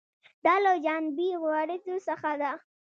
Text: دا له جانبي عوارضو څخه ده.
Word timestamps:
دا 0.45 0.55
له 0.65 0.71
جانبي 0.85 1.27
عوارضو 1.39 1.95
څخه 2.07 2.31
ده. 2.41 2.51